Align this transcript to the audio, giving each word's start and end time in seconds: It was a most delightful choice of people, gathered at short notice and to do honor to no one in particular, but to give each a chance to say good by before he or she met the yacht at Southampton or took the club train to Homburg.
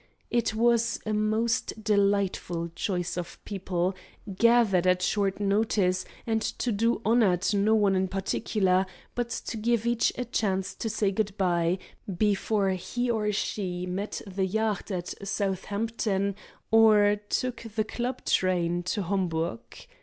It 0.31 0.55
was 0.55 0.99
a 1.05 1.13
most 1.13 1.83
delightful 1.83 2.69
choice 2.73 3.17
of 3.19 3.37
people, 3.45 3.93
gathered 4.35 4.87
at 4.87 5.03
short 5.03 5.39
notice 5.39 6.05
and 6.25 6.41
to 6.41 6.71
do 6.71 7.03
honor 7.05 7.37
to 7.37 7.57
no 7.57 7.75
one 7.75 7.95
in 7.95 8.07
particular, 8.07 8.87
but 9.13 9.29
to 9.29 9.57
give 9.57 9.85
each 9.85 10.11
a 10.17 10.25
chance 10.25 10.73
to 10.73 10.89
say 10.89 11.11
good 11.11 11.37
by 11.37 11.77
before 12.17 12.71
he 12.71 13.11
or 13.11 13.31
she 13.31 13.85
met 13.85 14.23
the 14.25 14.47
yacht 14.47 14.89
at 14.89 15.13
Southampton 15.23 16.35
or 16.71 17.17
took 17.29 17.57
the 17.75 17.83
club 17.83 18.25
train 18.25 18.81
to 18.81 19.03
Homburg. 19.03 19.85